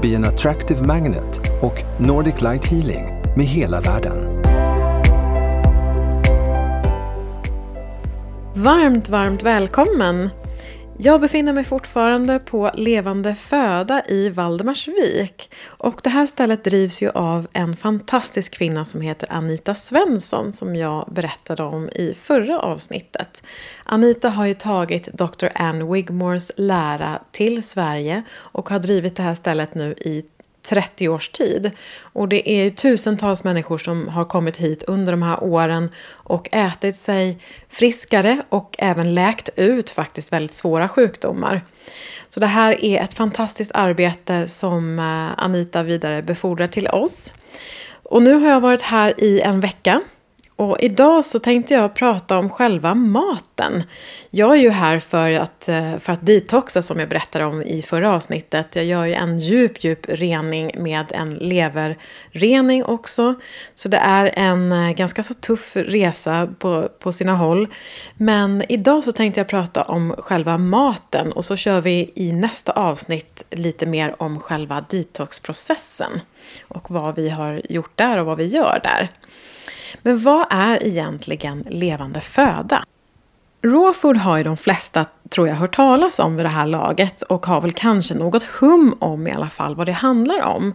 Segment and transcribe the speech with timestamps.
[0.00, 3.04] Be an Attractive Magnet och Nordic Light Healing
[3.36, 4.42] med hela världen.
[8.54, 10.30] Varmt, varmt välkommen!
[10.98, 15.50] Jag befinner mig fortfarande fortfarande på Levande föda i Valdemarsvik.
[15.66, 20.76] Och det här stället drivs ju av en fantastisk kvinna som heter Anita Svensson som
[20.76, 23.42] jag berättade om i förra avsnittet.
[23.84, 25.46] Anita har ju tagit Dr.
[25.54, 30.24] Ann Wigmores lära till Sverige och har drivit det här stället nu i
[30.62, 31.70] 30 års tid.
[32.00, 36.96] Och det är tusentals människor som har kommit hit under de här åren och ätit
[36.96, 41.60] sig friskare och även läkt ut faktiskt väldigt svåra sjukdomar.
[42.28, 47.32] Så det här är ett fantastiskt arbete som eh, Anita vidare befordrar till oss.
[48.02, 50.00] Och nu har jag varit här i en vecka
[50.62, 53.82] och idag så tänkte jag prata om själva maten.
[54.30, 57.82] Jag är ju här för att, eh, för att detoxa som jag berättade om i
[57.82, 58.76] förra avsnittet.
[58.76, 63.34] Jag gör ju en djup, djup rening med en leverrening också.
[63.74, 67.68] Så det är en eh, ganska så tuff resa på, på sina håll.
[68.14, 72.72] Men idag så tänkte jag prata om själva maten och så kör vi i nästa
[72.72, 76.20] avsnitt lite mer om själva detoxprocessen.
[76.68, 79.08] Och vad vi har gjort där och vad vi gör där.
[80.02, 82.84] Men vad är egentligen levande föda?
[83.64, 87.22] Raw food har ju de flesta, tror jag, hört talas om vid det här laget
[87.22, 90.74] och har väl kanske något hum om i alla fall vad det handlar om.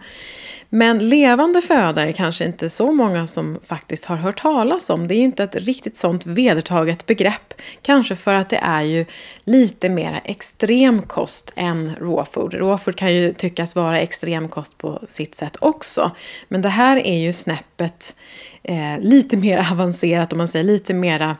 [0.69, 5.07] Men levande föda är kanske inte så många som faktiskt har hört talas om.
[5.07, 7.53] Det är inte ett riktigt sånt vedertaget begrepp.
[7.81, 9.05] Kanske för att det är ju
[9.43, 12.53] lite mer extremkost än rawfood.
[12.53, 16.11] Rawfood kan ju tyckas vara extrem kost på sitt sätt också.
[16.47, 18.15] Men det här är ju snäppet
[18.63, 21.35] eh, lite mer avancerat, om man säger lite mera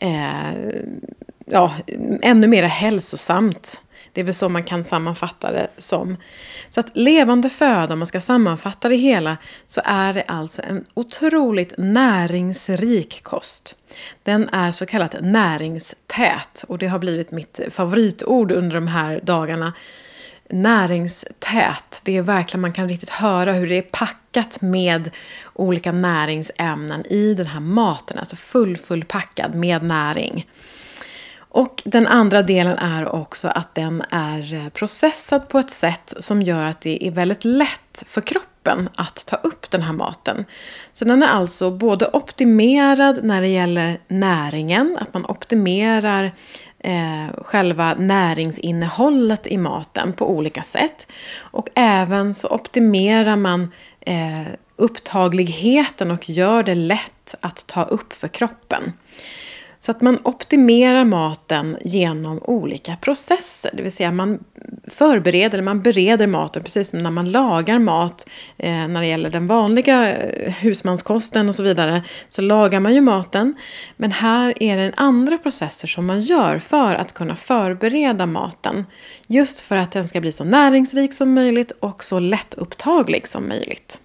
[0.00, 0.52] eh,
[1.46, 1.74] ja,
[2.22, 3.80] ännu mer hälsosamt.
[4.12, 6.16] Det är väl så man kan sammanfatta det som.
[6.68, 9.36] Så att levande föda, om man ska sammanfatta det hela,
[9.66, 13.76] så är det alltså en otroligt näringsrik kost.
[14.22, 19.72] Den är så kallat näringstät och det har blivit mitt favoritord under de här dagarna.
[20.50, 25.10] Näringstät, det är verkligen, man kan riktigt höra hur det är packat med
[25.52, 30.46] olika näringsämnen i den här maten, alltså full, full packad med näring.
[31.56, 36.42] Och den andra delen är också att den är eh, processad på ett sätt som
[36.42, 40.44] gör att det är väldigt lätt för kroppen att ta upp den här maten.
[40.92, 46.32] Så den är alltså både optimerad när det gäller näringen, att man optimerar
[46.86, 51.06] eh, själva näringsinnehållet i maten på olika sätt.
[51.38, 58.28] Och även så optimerar man eh, upptagligheten och gör det lätt att ta upp för
[58.28, 58.92] kroppen.
[59.78, 63.70] Så att man optimerar maten genom olika processer.
[63.74, 64.44] Det vill säga man
[64.88, 68.28] förbereder, man bereder maten precis som när man lagar mat.
[68.56, 72.02] Eh, när det gäller den vanliga eh, husmanskosten och så vidare.
[72.28, 73.54] Så lagar man ju maten.
[73.96, 78.86] Men här är det andra processer som man gör för att kunna förbereda maten.
[79.26, 84.00] Just för att den ska bli så näringsrik som möjligt och så lättupptaglig som möjligt.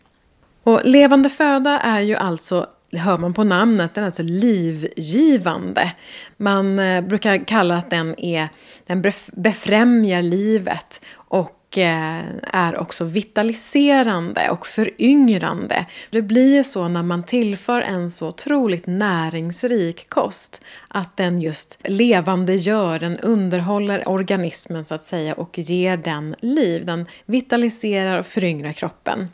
[0.63, 5.91] Och levande föda är ju alltså hör man på namnet, den är alltså livgivande.
[6.37, 8.49] Man eh, brukar kalla att den, är,
[8.85, 15.85] den befrämjar livet och eh, är också vitaliserande och föryngrande.
[16.09, 22.55] Det blir så när man tillför en så otroligt näringsrik kost att den just levande
[22.55, 26.85] gör, den underhåller organismen så att säga och ger den liv.
[26.85, 29.27] Den vitaliserar och föryngrar kroppen.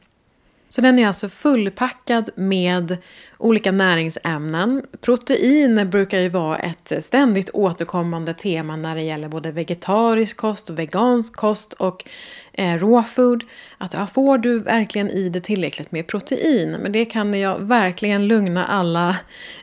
[0.70, 2.98] Så den är alltså fullpackad med
[3.38, 4.84] olika näringsämnen.
[5.02, 10.80] Protein brukar ju vara ett ständigt återkommande tema när det gäller både vegetarisk kost och
[10.80, 12.04] vegansk kost och
[12.54, 13.44] eh, raw food.
[13.78, 16.72] Att ja, får du verkligen i dig tillräckligt med protein?
[16.72, 19.16] Men det kan jag verkligen lugna alla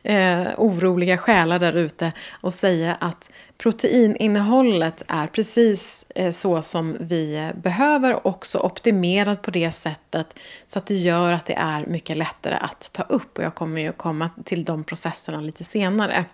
[0.02, 7.36] eh, oroliga själar där ute och säga att Proteininnehållet är precis eh, så som vi
[7.36, 12.16] eh, behöver, också optimerat på det sättet så att det gör att det är mycket
[12.16, 13.38] lättare att ta upp.
[13.38, 16.24] Och jag kommer ju komma till de processerna lite senare.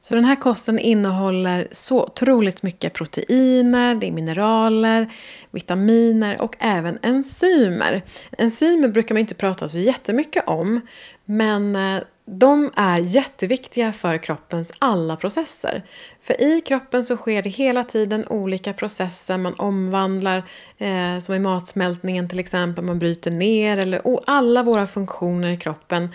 [0.00, 5.12] Så den här kosten innehåller så otroligt mycket proteiner, det är mineraler,
[5.50, 8.02] vitaminer och även enzymer.
[8.38, 10.80] Enzymer brukar man inte prata så jättemycket om,
[11.24, 15.82] men eh, de är jätteviktiga för kroppens alla processer.
[16.20, 19.38] För i kroppen så sker det hela tiden olika processer.
[19.38, 20.42] Man omvandlar,
[20.78, 23.78] eh, som i matsmältningen till exempel, man bryter ner.
[23.78, 26.08] Eller, och alla våra funktioner i kroppen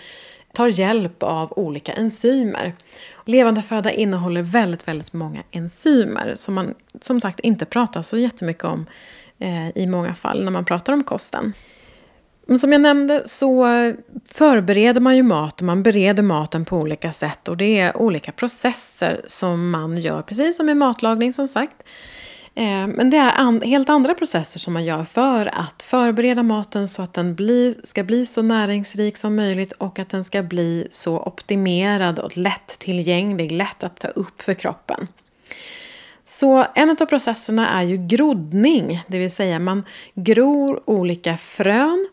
[0.52, 2.74] tar hjälp av olika enzymer.
[3.24, 8.64] Levande föda innehåller väldigt, väldigt många enzymer som man som sagt inte pratar så jättemycket
[8.64, 8.86] om
[9.38, 11.52] eh, i många fall när man pratar om kosten.
[12.50, 13.66] Men som jag nämnde så
[14.24, 18.32] förbereder man ju mat och man bereder maten på olika sätt och det är olika
[18.32, 21.82] processer som man gör, precis som i matlagning som sagt.
[22.54, 27.02] Eh, men det är helt andra processer som man gör för att förbereda maten så
[27.02, 31.20] att den blir, ska bli så näringsrik som möjligt och att den ska bli så
[31.20, 35.06] optimerad och lättillgänglig, lätt att ta upp för kroppen.
[36.24, 39.84] Så en av processerna är ju groddning, det vill säga man
[40.14, 42.08] gror olika frön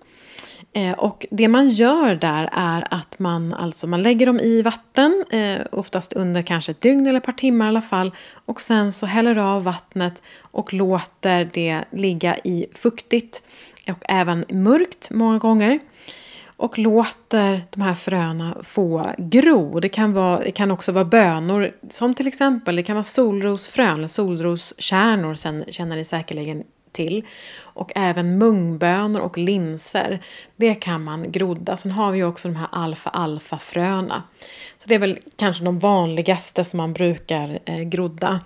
[0.76, 5.26] Eh, och det man gör där är att man, alltså, man lägger dem i vatten,
[5.30, 8.12] eh, oftast under kanske ett dygn eller ett par timmar i alla fall.
[8.46, 13.44] Och sen så häller av vattnet och låter det ligga i fuktigt
[13.88, 15.80] och även mörkt många gånger.
[16.58, 19.80] Och låter de här fröna få gro.
[19.80, 24.10] Det kan, vara, det kan också vara bönor, som till exempel det kan vara solrosfrön
[24.10, 26.64] solroskärnor, sen känner ni säkerligen
[26.96, 27.26] till.
[27.62, 30.20] Och även mungbönor och linser.
[30.56, 31.78] Det kan man grodda.
[31.78, 34.24] Sen har vi också de här alfa-alfa-fröna.
[34.78, 38.40] Så det är väl kanske de vanligaste som man brukar eh, grodda.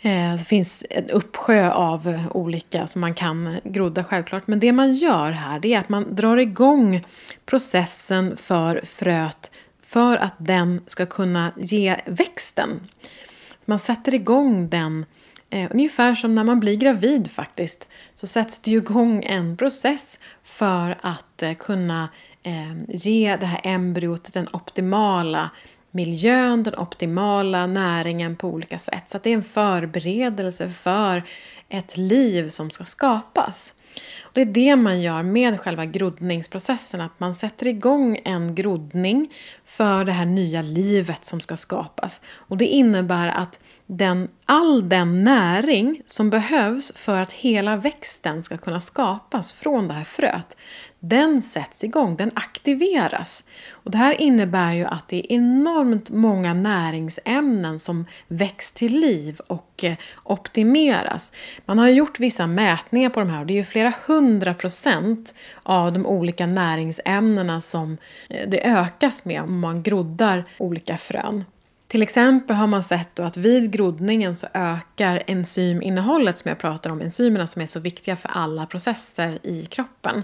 [0.00, 4.46] Eh, det finns en uppsjö av eh, olika som man kan grodda självklart.
[4.46, 7.04] Men det man gör här det är att man drar igång
[7.46, 9.50] processen för fröet
[9.82, 12.80] för att den ska kunna ge växten.
[13.64, 15.04] Man sätter igång den
[15.50, 17.88] Eh, ungefär som när man blir gravid faktiskt.
[18.14, 22.08] Så sätts det ju igång en process för att eh, kunna
[22.42, 25.50] eh, ge det här embryot den optimala
[25.90, 29.08] miljön, den optimala näringen på olika sätt.
[29.08, 31.22] Så det är en förberedelse för
[31.68, 33.74] ett liv som ska skapas.
[34.22, 39.32] Och det är det man gör med själva groddningsprocessen, att man sätter igång en groddning
[39.64, 42.20] för det här nya livet som ska skapas.
[42.26, 43.58] Och det innebär att
[43.90, 49.94] den, all den näring som behövs för att hela växten ska kunna skapas från det
[49.94, 50.56] här fröet,
[51.00, 53.44] den sätts igång, den aktiveras.
[53.70, 59.40] Och det här innebär ju att det är enormt många näringsämnen som väcks till liv
[59.46, 61.32] och eh, optimeras.
[61.64, 65.34] Man har gjort vissa mätningar på de här och det är ju flera hundra procent
[65.62, 67.98] av de olika näringsämnena som
[68.30, 71.44] eh, det ökas med om man groddar olika frön.
[71.88, 77.00] Till exempel har man sett att vid groddningen så ökar enzyminnehållet som jag pratar om,
[77.00, 80.22] enzymerna som är så viktiga för alla processer i kroppen.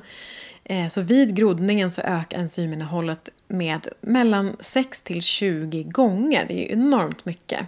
[0.65, 6.45] Eh, så vid groddningen så ökar enzyminnehållet med mellan 6 till 20 gånger.
[6.49, 7.61] Det är ju enormt mycket.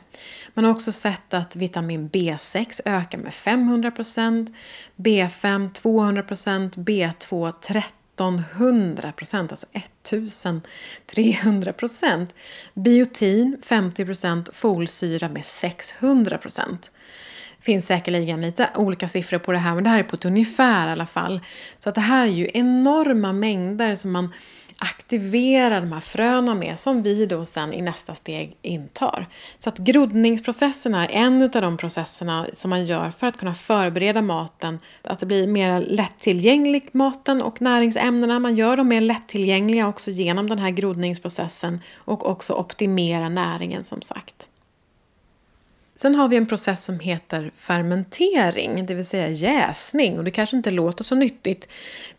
[0.55, 4.55] Man har också sett att vitamin B6 ökar med 500%
[4.97, 12.35] B5 200% B2 30 1300 procent, alltså 1300 procent.
[12.75, 16.91] Biotin 50 procent, folsyra med 600 procent.
[17.61, 20.89] finns säkerligen lite olika siffror på det här, men det här är på ett ungefär
[20.89, 21.41] i alla fall.
[21.79, 24.33] Så att det här är ju enorma mängder som man
[24.79, 29.27] aktivera de här fröna med som vi då sen i nästa steg intar.
[29.59, 34.23] Så att groddningsprocessen är en av de processerna som man gör för att kunna förbereda
[34.23, 38.39] maten, att det blir mer lättillgänglig maten och näringsämnena.
[38.39, 44.03] Man gör dem mer lättillgängliga också genom den här groddningsprocessen och också optimera näringen som
[44.03, 44.49] sagt.
[45.97, 50.19] Sen har vi en process som heter fermentering, det vill säga jäsning.
[50.19, 51.69] Och det kanske inte låter så nyttigt,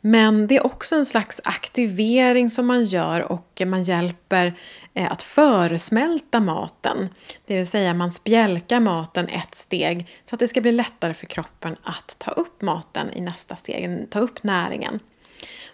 [0.01, 4.53] men det är också en slags aktivering som man gör och man hjälper
[4.93, 7.09] eh, att föresmälta maten.
[7.45, 11.25] Det vill säga man spjälkar maten ett steg så att det ska bli lättare för
[11.25, 14.99] kroppen att ta upp maten i nästa steg, ta upp näringen.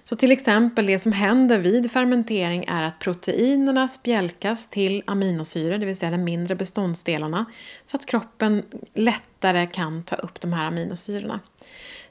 [0.04, 5.86] Så till exempel det som händer vid fermentering är att proteinerna spjälkas till aminosyror, det
[5.86, 7.46] vill säga de mindre beståndsdelarna,
[7.84, 11.40] så att kroppen lättare kan ta upp de här aminosyrorna.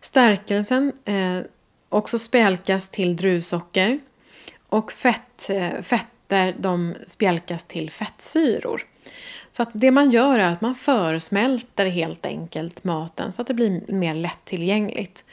[0.00, 1.38] Stärkelsen eh,
[1.88, 4.00] också spjälkas till druvsocker
[4.68, 8.86] och fett, eh, fetter de spjälkas till fettsyror.
[9.50, 13.54] Så att det man gör är att man försmälter helt enkelt maten så att det
[13.54, 15.24] blir mer lättillgängligt.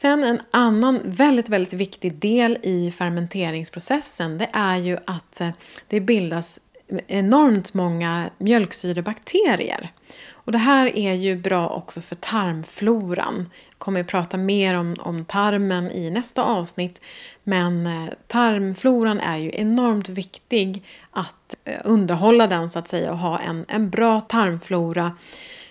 [0.00, 5.50] Sen en annan väldigt, väldigt viktig del i fermenteringsprocessen det är ju att eh,
[5.88, 6.60] det bildas
[7.06, 9.92] enormt många mjölksyrebakterier.
[10.30, 13.50] Och det här är ju bra också för tarmfloran.
[13.68, 17.00] Jag kommer att prata mer om, om tarmen i nästa avsnitt.
[17.44, 23.18] Men eh, tarmfloran är ju enormt viktig att eh, underhålla den så att säga och
[23.18, 25.12] ha en, en bra tarmflora.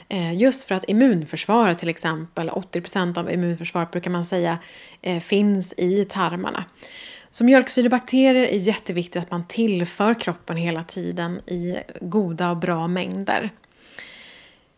[0.10, 4.58] Eh, just för att immunförsvaret till exempel, 80% av immunförsvaret brukar man säga,
[5.01, 6.66] eh, finns i tarmarna.
[7.30, 13.50] Så mjölksyrebakterier är jätteviktigt att man tillför kroppen hela tiden i goda och bra mängder.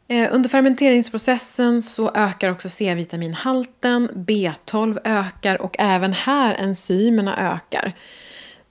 [0.08, 7.94] Eh, under fermenteringsprocessen så ökar också C-vitaminhalten, B12 ökar och även här enzymerna ökar.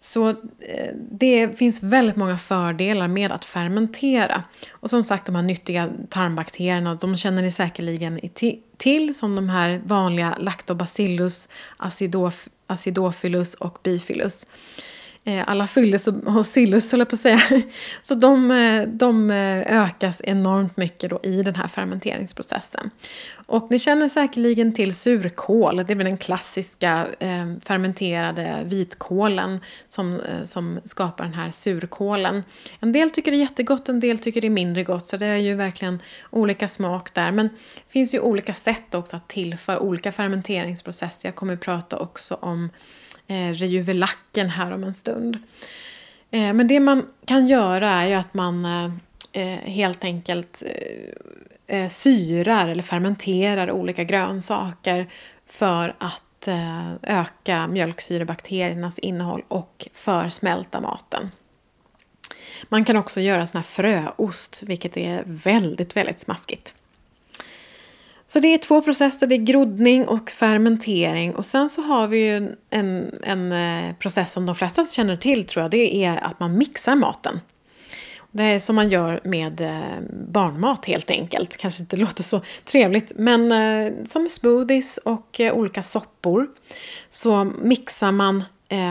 [0.02, 4.42] Så eh, det finns väldigt många fördelar med att fermentera.
[4.70, 8.20] Och som sagt, de här nyttiga tarmbakterierna, de känner ni säkerligen
[8.76, 11.48] till som de här vanliga Lactobacillus,
[12.66, 14.46] acidophilus och bifilus.
[15.24, 17.40] Eh, alla fylles och sillus, höll jag på att säga.
[18.00, 22.90] Så de, eh, de eh, ökas enormt mycket då i den här fermenteringsprocessen.
[23.46, 27.06] Och ni känner säkerligen till surkål, det är väl den klassiska
[27.64, 32.44] fermenterade vitkålen som, som skapar den här surkålen.
[32.80, 35.26] En del tycker det är jättegott, en del tycker det är mindre gott, så det
[35.26, 37.32] är ju verkligen olika smak där.
[37.32, 41.28] Men det finns ju olika sätt också att tillföra olika fermenteringsprocesser.
[41.28, 42.70] Jag kommer att prata också om
[43.30, 45.38] eh, rejuvelacken här om en stund.
[46.30, 48.90] Eh, men det man kan göra är ju att man eh,
[49.32, 55.10] eh helt enkelt eh, eh, syrar eller fermenterar olika grönsaker
[55.46, 61.30] för att eh, öka mjölksyrebakteriernas innehåll och försmälta maten.
[62.68, 66.74] Man kan också göra sån här fröost, vilket är väldigt, väldigt smaskigt.
[68.32, 71.34] Så det är två processer, det är groddning och fermentering.
[71.34, 75.46] Och sen så har vi ju en, en eh, process som de flesta känner till
[75.46, 77.40] tror jag, det är att man mixar maten.
[78.30, 81.56] Det är som man gör med eh, barnmat helt enkelt.
[81.56, 86.46] Kanske inte låter så trevligt, men eh, som smoothies och olika soppor
[87.08, 88.44] så mixar man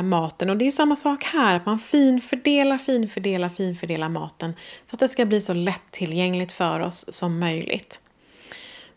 [0.04, 0.50] maten.
[0.50, 4.54] Och det är samma sak här, att man finfördelar, finfördelar, finfördelar maten
[4.86, 8.00] så att det ska bli så lättillgängligt för oss som möjligt.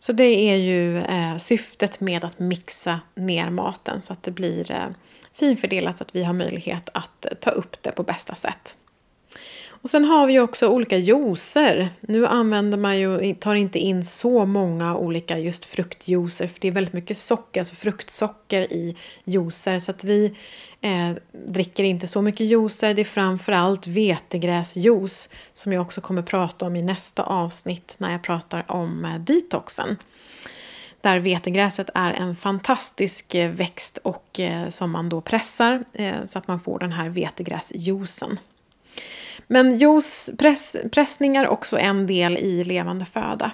[0.02, 4.71] Så det är ju eh, syftet med att mixa ner maten så att det blir
[4.71, 4.87] eh,
[5.32, 8.76] finfördelat så att vi har möjlighet att eh, ta upp det på bästa sätt.
[9.82, 11.88] Och sen har vi ju också olika juicer.
[12.00, 16.72] Nu använder man ju, tar inte in så många olika just fruktjuicer för det är
[16.72, 19.78] väldigt mycket socker, alltså fruktsocker i juicer.
[19.78, 20.34] Så att vi
[20.80, 22.94] eh, dricker inte så mycket juicer.
[22.94, 28.22] Det är framförallt vetegräsjuice som jag också kommer prata om i nästa avsnitt när jag
[28.22, 29.96] pratar om eh, detoxen.
[31.00, 36.38] Där vetegräset är en fantastisk eh, växt och eh, som man då pressar eh, så
[36.38, 38.38] att man får den här vetegräsjuicen.
[39.46, 43.50] Men juice, press, pressningar också en del i levande föda.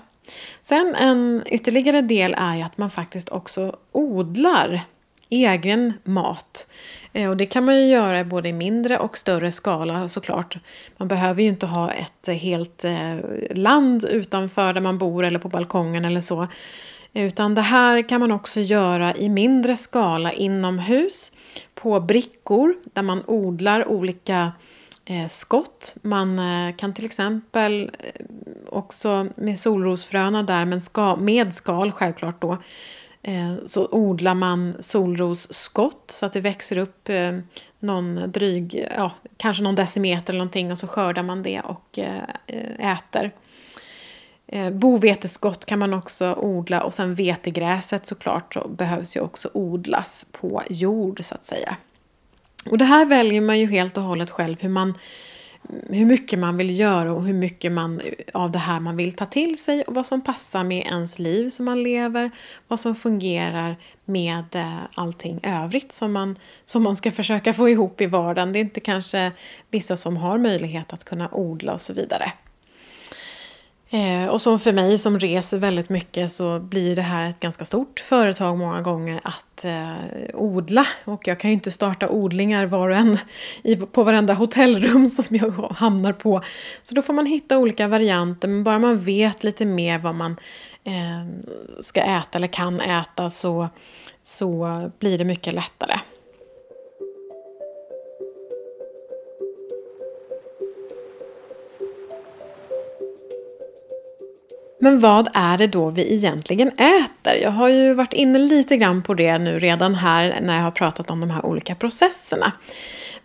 [0.61, 4.81] Sen en ytterligare del är ju att man faktiskt också odlar
[5.29, 6.67] egen mat.
[7.13, 10.57] Eh, och det kan man ju göra både i mindre och större skala såklart.
[10.97, 13.17] Man behöver ju inte ha ett helt eh,
[13.51, 16.49] land utanför där man bor eller på balkongen eller så.
[17.13, 21.33] Utan det här kan man också göra i mindre skala inomhus
[21.75, 24.53] på brickor där man odlar olika
[25.11, 25.95] Eh, skott.
[26.03, 28.27] Man eh, kan till exempel eh,
[28.69, 32.59] också med solrosfröna där men ska, med skal självklart då
[33.67, 37.09] så odlar man solrosskott så att det växer upp
[37.79, 41.99] någon dryg, ja, kanske någon decimeter eller någonting och så skördar man det och
[42.79, 43.33] äter.
[44.73, 50.63] Boveteskott kan man också odla och sen vetegräset såklart så behövs ju också odlas på
[50.69, 51.77] jord så att säga.
[52.71, 54.95] Och det här väljer man ju helt och hållet själv hur man
[55.89, 58.01] hur mycket man vill göra och hur mycket man,
[58.35, 61.49] av det här man vill ta till sig och vad som passar med ens liv
[61.49, 62.31] som man lever,
[62.69, 68.01] vad som fungerar med eh, allting övrigt som man, som man ska försöka få ihop
[68.01, 68.53] i vardagen.
[68.53, 69.33] Det är inte kanske
[69.71, 72.33] vissa som har möjlighet att kunna odla och så vidare.
[73.91, 77.65] Eh, och som för mig som reser väldigt mycket så blir det här ett ganska
[77.65, 79.95] stort företag många gånger att eh,
[80.35, 80.87] odla.
[81.05, 83.19] Och jag kan ju inte starta odlingar var och en
[83.63, 86.43] i, på varenda hotellrum som jag hamnar på.
[86.83, 90.37] Så då får man hitta olika varianter men bara man vet lite mer vad man
[90.85, 93.69] eh, ska äta eller kan äta så,
[94.23, 95.99] så blir det mycket lättare.
[104.89, 107.35] Men vad är det då vi egentligen äter?
[107.43, 110.71] Jag har ju varit inne lite grann på det nu redan här när jag har
[110.71, 112.53] pratat om de här olika processerna.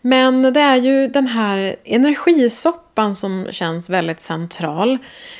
[0.05, 4.97] Men det är ju den här energisoppan som känns väldigt central.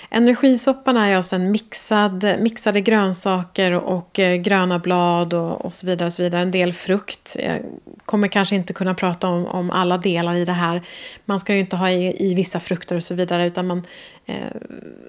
[0.09, 6.05] Energisoppan är alltså en mixad, mixade grönsaker och eh, gröna blad och, och så vidare.
[6.05, 6.41] Och så vidare.
[6.41, 7.35] En del frukt.
[7.39, 7.59] Jag
[8.05, 10.81] kommer kanske inte kunna prata om, om alla delar i det här.
[11.25, 13.45] Man ska ju inte ha i, i vissa frukter och så vidare.
[13.45, 13.83] Utan man,
[14.25, 14.35] eh,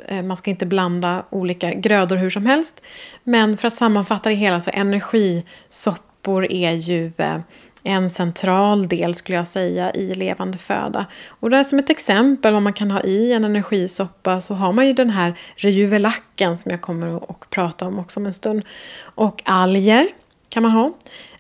[0.07, 2.83] eh man ska inte blanda olika grödor hur som helst.
[3.25, 7.39] Men för att sammanfatta det hela så energisoppor är ju eh,
[7.87, 11.07] en central del skulle jag säga i levande föda.
[11.29, 14.87] Och där som ett exempel vad man kan ha i en energisoppa så har man
[14.87, 18.63] ju den här rejuvelacken som jag kommer att prata om också om en stund.
[19.03, 20.09] Och alger
[20.49, 20.93] kan man ha.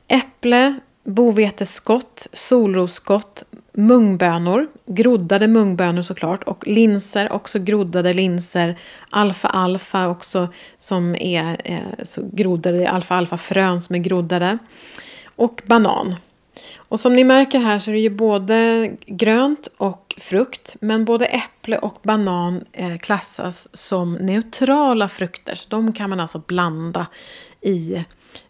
[0.09, 0.75] Äpple,
[1.05, 8.79] boveteskott, solrosskott, mungbönor, groddade mungbönor såklart och linser, också groddade linser,
[9.11, 10.49] alfa-alfa också
[10.79, 14.59] som är eh, så groddade, alfa-alfa-frön som är groddade
[15.37, 16.15] och banan.
[16.95, 20.77] Och som ni märker här så är det ju både grönt och frukt.
[20.81, 25.55] Men både äpple och banan eh, klassas som neutrala frukter.
[25.55, 27.07] Så de kan man alltså blanda
[27.61, 28.05] i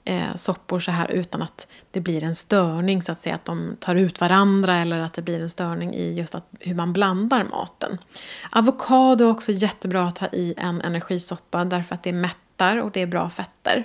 [0.05, 3.35] eh, soppor så här utan att det blir en störning så att säga.
[3.35, 6.75] Att de tar ut varandra eller att det blir en störning i just att, hur
[6.75, 7.99] man blandar maten.
[8.51, 13.01] Avokado är också jättebra att ha i en energisoppa därför att det mättar och det
[13.01, 13.85] är bra fetter.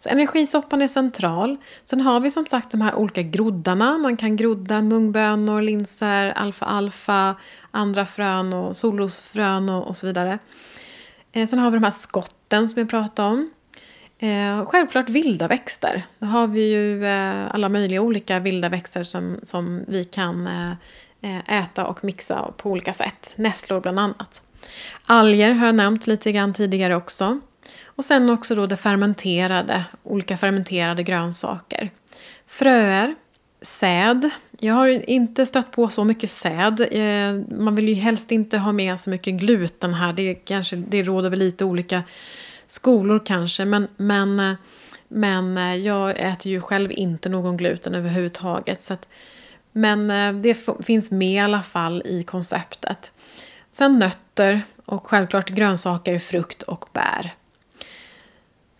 [0.00, 1.56] Så energisoppan är central.
[1.84, 3.98] Sen har vi som sagt de här olika groddarna.
[3.98, 7.34] Man kan grodda mungbönor, linser, alfa-alfa,
[7.70, 10.38] andra frön och solrosfrön och, och så vidare.
[11.32, 13.50] Eh, sen har vi de här skotten som jag pratade om.
[14.18, 16.02] Eh, självklart vilda växter.
[16.18, 20.70] Då har vi ju eh, alla möjliga olika vilda växter som, som vi kan eh,
[21.22, 23.34] eh äta och mixa på olika sätt.
[23.36, 24.42] Nässlor bland annat.
[25.06, 27.40] Alger har jag nämnt lite grann tidigare också.
[28.00, 31.90] Och sen också då det fermenterade, olika fermenterade grönsaker.
[32.46, 33.14] Fröer,
[33.62, 34.30] säd.
[34.58, 36.80] Jag har inte stött på så mycket säd.
[36.90, 40.12] Eh, man vill ju helst inte ha med så mycket gluten här.
[40.12, 42.02] Det, kanske, det råder väl lite olika
[42.66, 43.64] skolor kanske.
[43.64, 44.54] Men, men, eh,
[45.08, 48.82] men eh, jag äter ju själv inte någon gluten överhuvudtaget.
[48.82, 49.08] Så att,
[49.72, 50.08] men
[50.42, 53.12] det finns med i alla fall i konceptet.
[53.72, 57.34] Sen nötter och självklart grönsaker, frukt och bär.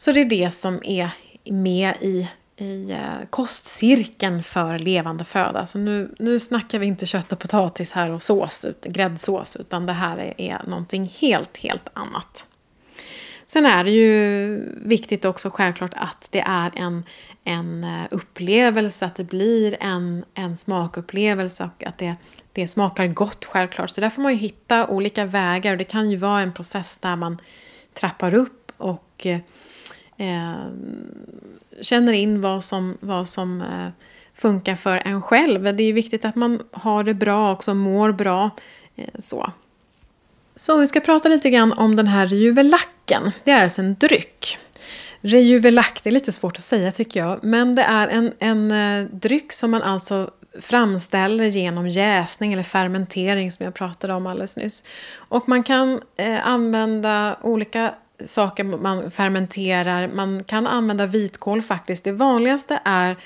[0.00, 1.10] Så det är det som är
[1.44, 5.66] med i, i eh, kostcirkeln för levande föda.
[5.66, 9.92] Så nu, nu snackar vi inte kött och potatis här och sås, gräddsås, utan det
[9.92, 12.46] här är, är någonting helt, helt annat.
[13.46, 17.04] Sen är det ju viktigt också självklart att det är en,
[17.44, 22.16] en eh, upplevelse, att det blir en, en smakupplevelse och att det,
[22.52, 23.90] det smakar gott självklart.
[23.90, 26.98] Så där får man ju hitta olika vägar och det kan ju vara en process
[26.98, 27.40] där man
[27.94, 29.38] trappar upp och eh,
[30.20, 30.66] eh,
[31.80, 33.88] känner in vad som, vad som eh,
[34.34, 35.62] funkar för en själv.
[35.62, 38.50] Det är ju viktigt att man har det bra också, mår bra.
[38.96, 39.52] Eh, så.
[40.56, 43.30] så vi ska prata lite grann om den här juvelacken.
[43.44, 44.58] Det är alltså en dryck.
[45.20, 47.44] Rejuvelack, det är lite svårt att säga tycker jag.
[47.44, 50.30] Men det är en, en eh, dryck som man alltså
[50.60, 54.84] framställer genom jäsning eller fermentering som jag pratade om alldeles nyss.
[55.14, 60.08] Och man kan eh, använda olika saker man fermenterar.
[60.08, 62.04] Man kan använda vitkål faktiskt.
[62.04, 63.16] Det vanligaste är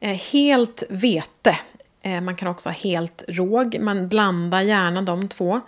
[0.00, 1.58] eh, helt vete.
[2.02, 3.78] Eh, man kan också ha helt råg.
[3.80, 5.60] Man blandar gärna de två.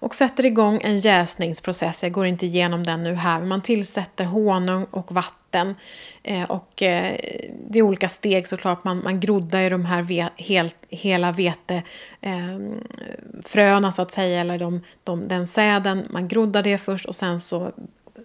[0.00, 2.02] Och sätter igång en jäsningsprocess.
[2.02, 3.40] Jag går inte igenom den nu här.
[3.40, 5.74] Man tillsätter honung och vatten.
[6.22, 8.84] Eh, och det är olika steg såklart.
[8.84, 14.40] Man, man groddar ju de här ve, helt, hela vetefröna så att säga.
[14.40, 16.06] Eller de, de, den säden.
[16.10, 17.72] Man groddar det först och sen så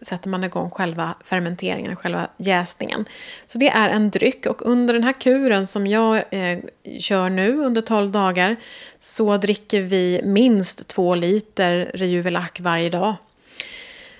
[0.01, 3.05] sätter man igång själva fermenteringen, själva jäsningen.
[3.45, 6.59] Så det är en dryck och under den här kuren som jag eh,
[6.99, 8.55] kör nu under 12 dagar
[8.99, 13.15] så dricker vi minst 2 liter Rejuvelac varje dag.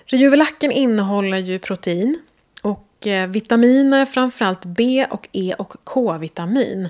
[0.05, 2.19] Rejuvelacen innehåller ju protein
[2.61, 6.89] och eh, vitaminer, framförallt B och E och K-vitamin.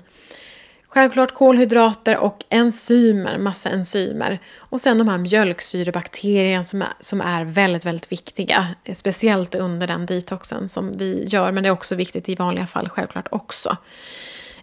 [0.93, 4.39] Självklart kolhydrater och enzymer, massa enzymer.
[4.57, 8.67] Och sen de här mjölksyrebakterierna som är, som är väldigt, väldigt viktiga.
[8.93, 12.89] Speciellt under den detoxen som vi gör, men det är också viktigt i vanliga fall
[12.89, 13.77] självklart också.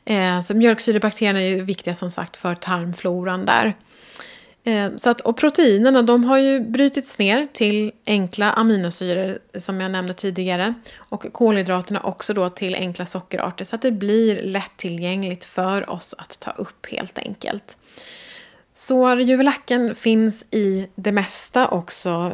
[0.04, 3.74] Eh, så mjölksyrebakterierna är ju viktiga som sagt för tarmfloran där.
[4.64, 9.90] Eh, så att, och proteinerna de har ju brutits ner till enkla aminosyror som jag
[9.90, 10.74] nämnde tidigare.
[10.96, 16.40] Och kolhydraterna också då till enkla sockerarter så att det blir lättillgängligt för oss att
[16.40, 17.76] ta upp helt enkelt.
[18.72, 22.32] Så juvelacken finns i det mesta också.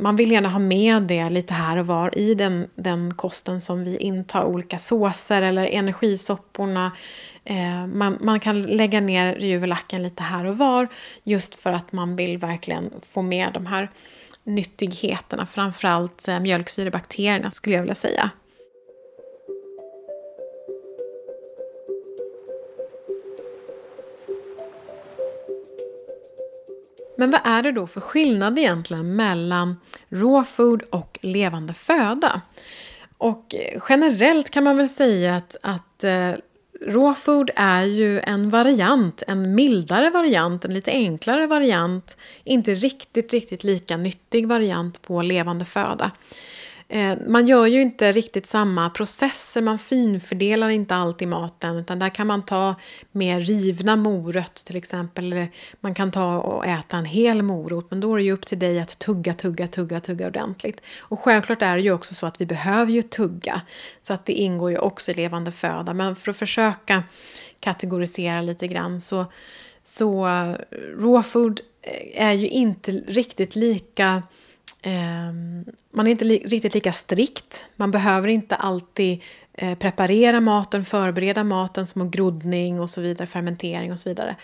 [0.00, 3.82] Man vill gärna ha med det lite här och var i den, den kosten som
[3.82, 4.44] vi intar.
[4.44, 6.92] Olika såser eller energisopporna.
[7.44, 10.88] Eh, man, man, kan lägga ner juvelacken lite här och var
[11.22, 13.90] just för att man vill verkligen få med de här
[14.44, 15.46] nyttigheterna.
[15.46, 18.30] Framförallt eh, mjölksyrebakterierna skulle jag vilja säga.
[27.16, 29.76] Men vad är det då för skillnad egentligen mellan
[30.08, 32.40] raw food och levande föda?
[33.18, 36.32] Och eh, generellt kan man väl säga att, att eh,
[36.86, 42.16] raw food är ju en variant, en mildare variant, en lite enklare variant.
[42.44, 46.10] Inte riktigt, riktigt lika nyttig variant på levande föda.
[46.88, 51.98] Eh, man gör ju inte riktigt samma processer, man finfördelar inte allt i maten utan
[51.98, 52.74] där kan man ta
[53.12, 55.32] mer rivna morötter till exempel.
[55.32, 55.48] Eller
[55.80, 58.58] man kan ta och äta en hel morot men då är det ju upp till
[58.58, 60.80] dig att tugga, tugga, tugga, tugga ordentligt.
[60.98, 63.60] Och självklart är det ju också så att vi behöver ju tugga
[64.00, 65.94] så att det ingår ju också i levande föda.
[65.94, 67.02] Men för att försöka
[67.60, 69.26] kategorisera lite grann så,
[69.82, 70.54] så eh,
[70.98, 74.22] raw food eh, är ju inte riktigt lika
[74.88, 77.66] Ehm, man är inte li riktigt lika strikt.
[77.76, 79.22] Man behöver inte alltid
[79.52, 84.36] eh, preparera maten, förbereda maten som groddning och så vidare, fermentering och så vidare.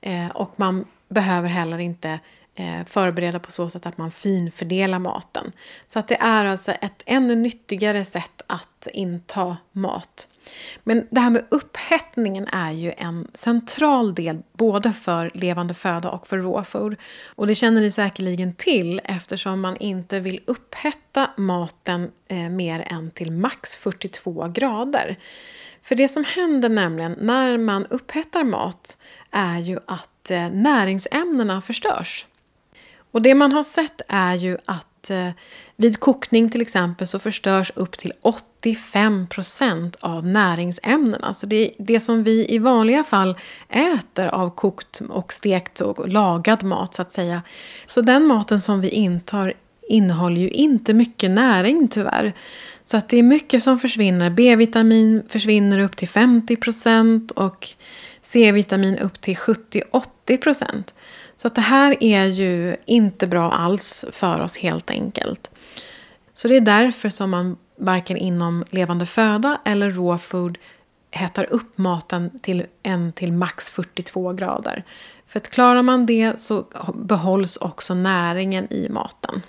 [0.00, 2.20] Eh, och man behöver heller inte
[2.54, 5.52] eh, förbereda på så sätt att man finfördelar maten.
[5.86, 10.28] Så att det är alltså ett ännu nyttigare sätt att inta mat.
[10.84, 16.26] Men det här med upphettningen är ju en central del både för levande föda och
[16.26, 16.96] för raw.
[17.34, 23.10] Och det känner ni säkerligen till eftersom man inte vill upphetta maten eh, mer än
[23.10, 25.16] till max 42 grader.
[25.82, 28.98] För det som händer nämligen när man upphettar mat
[29.30, 32.26] är ju att eh, näringsämnena förstörs.
[33.10, 35.30] Och det man har sett är ju att eh,
[35.76, 38.12] vid kokning till exempel så förstörs upp till
[38.62, 41.34] 85% av näringsämnena.
[41.34, 43.36] Så det, det som vi i vanliga fall
[43.68, 47.42] äter av kokt och stekt och lagad mat så att säga.
[47.86, 49.54] Så den maten som vi intar
[49.88, 52.32] innehåller ju inte mycket näring tyvärr.
[52.84, 54.30] Så att det är mycket som försvinner.
[54.30, 57.68] B-vitamin försvinner upp till 50% och
[58.22, 60.92] C-vitamin upp till 70-80%
[61.40, 65.50] så att det här är ju inte bra alls för oss helt enkelt.
[66.34, 70.58] Så det är därför som man varken inom levande föda eller raw food
[71.10, 74.84] hettar upp maten till en till max 42 grader.
[75.26, 79.42] För att klarar man det så behålls också näringen i maten.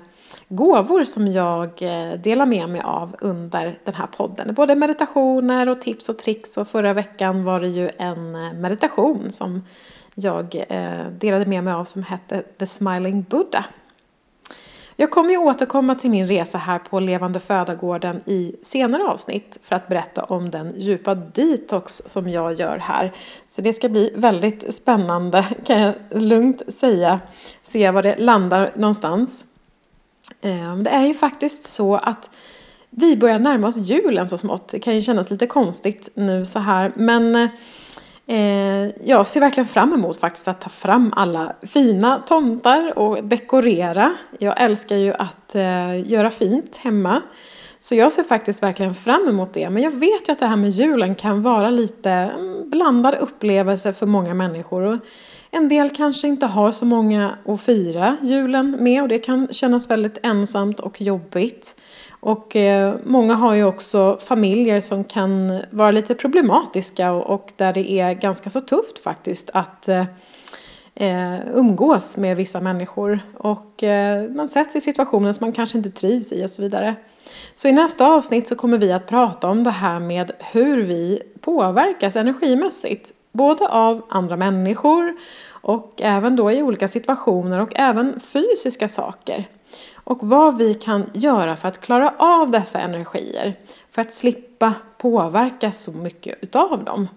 [0.50, 4.54] gåvor som jag eh, delar med mig av under den här podden.
[4.54, 9.32] Både meditationer och tips och tricks och förra veckan var det ju en eh, meditation
[9.32, 9.64] som
[10.16, 13.66] jag eh, delade med mig av som hette The Smiling Buddha.
[15.00, 19.76] Jag kommer ju återkomma till min resa här på Levande Födagården i senare avsnitt för
[19.76, 23.14] att berätta om den djupa detox som jag gör här.
[23.48, 27.20] Så det ska bli väldigt spännande kan jag lugnt säga.
[27.62, 29.46] Se var det landar någonstans.
[30.42, 32.30] Eh, det är ju faktiskt så att
[32.90, 34.70] vi börjar närma oss julen så smått.
[34.70, 37.36] Det kan ju kännas lite konstigt nu så här men
[38.28, 44.14] eh, jag ser verkligen fram emot faktiskt att ta fram alla fina tomtar och dekorera.
[44.40, 47.22] Jag älskar ju att eh, göra fint hemma.
[47.80, 49.70] Så jag ser faktiskt verkligen fram emot det.
[49.70, 53.94] Men jag vet ju att det här med julen kan vara lite mm, blandad upplevelse
[53.94, 54.82] för många människor.
[54.82, 54.98] Och
[55.58, 59.90] en del kanske inte har så många att fira julen med och det kan kännas
[59.90, 61.76] väldigt ensamt och jobbigt.
[62.20, 67.74] Och eh, många har ju också familjer som kan vara lite problematiska och, och där
[67.74, 70.06] det är ganska så tufft faktiskt att eh,
[70.96, 73.20] eh umgås med vissa människor.
[73.38, 76.96] Och eh, man sätts i situationer som man kanske inte trivs i och så vidare.
[77.54, 81.22] Så i nästa avsnitt så kommer vi att prata om det här med hur vi
[81.42, 83.14] påverkas energimässigt.
[83.32, 85.14] Både av andra människor
[85.68, 89.46] och även då i olika situationer och även fysiska saker
[89.94, 93.56] och vad vi kan göra för att klara av dessa energier.
[93.92, 97.08] För att slippa påverkas så mycket utav dem.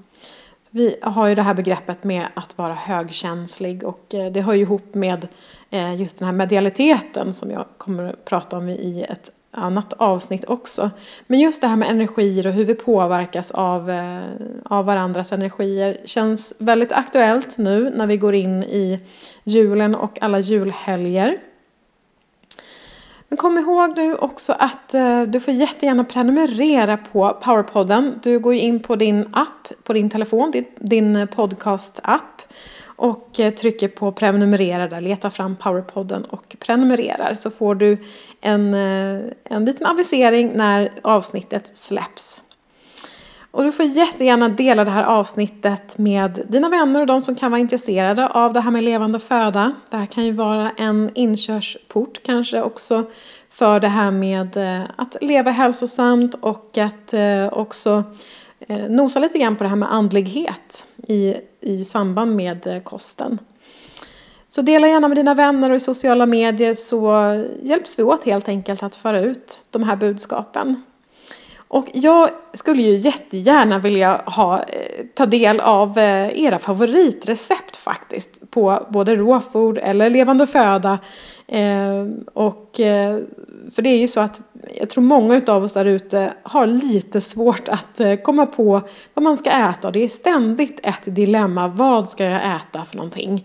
[0.71, 4.61] Vi har ju det här begreppet med att vara högkänslig och eh, det hör ju
[4.61, 5.29] ihop med
[5.71, 10.45] eh, just den här medialiteten som jag kommer att prata om i ett annat avsnitt
[10.45, 10.91] också.
[11.27, 14.25] Men just det här med energier och hur vi påverkas av, eh,
[14.65, 19.01] av varandras energier känns väldigt aktuellt nu när vi går in i
[19.45, 21.39] julen och alla julhelger.
[23.29, 28.21] Men kom ihåg nu också att eh, du får jättegärna prenumerera på Powerpodden.
[28.23, 32.43] Du går ju in på din app, på din telefon, din, din podcast-app
[33.01, 37.99] och eh, trycker på prenumerera där, letar fram Powerpodden och prenumererar så får du
[38.41, 42.43] en, eh, en liten avisering när avsnittet släpps.
[43.51, 47.51] Och du får jättegärna dela det här avsnittet med dina vänner och de som kan
[47.51, 49.73] vara intresserade av det här med levande föda.
[49.91, 53.05] Det här kan ju vara en inkörsport kanske också
[53.51, 57.15] för det här med eh, att leva hälsosamt och att
[57.53, 58.05] också
[58.89, 63.39] nosa lite grann på det här med andlighet i, i samband med eh, kosten.
[64.49, 67.15] Så dela gärna med dina vänner och i sociala medier så
[67.63, 70.83] hjälps vi åt helt enkelt att föra ut de här budskapen.
[71.69, 78.51] Och jag skulle ju jättegärna vilja ha, eh, ta del av eh, era favoritrecept faktiskt
[78.51, 80.99] på både råfod eller levande föda.
[82.33, 82.81] Och,
[83.75, 84.43] för det är ju så att
[84.81, 88.81] jag tror många av oss där ute har lite svårt att eh, komma på
[89.15, 91.69] vad man ska äta och det är ständigt ett dilemma.
[91.69, 93.45] Vad ska jag äta för någonting?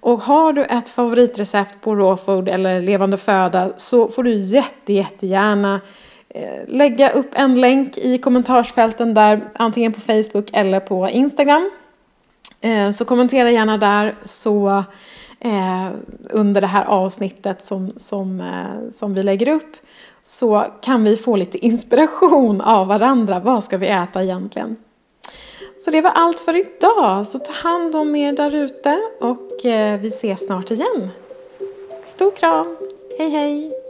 [0.00, 5.80] Och har du ett favoritrecept på råfood eller levande föda så får du jätte, jättegärna
[6.28, 11.70] eh, lägga upp en länk i kommentarsfälten där, antingen på Facebook eller på Instagram.
[12.60, 14.84] Eh, så kommentera gärna där så
[15.40, 15.88] eh,
[16.30, 19.76] under det här avsnittet som, som, eh, som vi lägger upp
[20.22, 23.40] så kan vi få lite inspiration av varandra.
[23.40, 24.76] Vad ska vi äta egentligen?
[25.80, 27.26] Så det var allt för idag.
[27.26, 31.10] Så ta hand om er där ute och eh, vi ses snart igen.
[32.04, 32.76] Stor kram!
[33.18, 33.87] Hej hej!